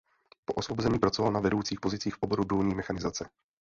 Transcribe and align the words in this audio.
Po 0.45 0.53
osvobození 0.53 0.99
pracoval 0.99 1.31
na 1.31 1.39
vedoucích 1.39 1.79
pozicích 1.79 2.15
v 2.15 2.21
oboru 2.23 2.43
důlní 2.43 2.75
mechanizace. 2.75 3.29